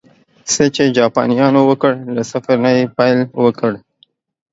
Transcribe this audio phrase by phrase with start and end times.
[0.51, 3.19] څه چې جاپانيانو وکړل، له صفر نه یې پیل
[3.59, 3.75] کړل